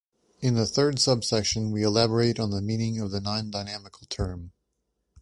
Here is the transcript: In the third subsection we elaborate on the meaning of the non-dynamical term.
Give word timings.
In 0.39 0.55
the 0.55 0.65
third 0.65 0.97
subsection 0.97 1.69
we 1.69 1.83
elaborate 1.83 2.39
on 2.39 2.49
the 2.49 2.59
meaning 2.59 2.99
of 2.99 3.11
the 3.11 3.21
non-dynamical 3.21 4.07
term. 4.09 4.51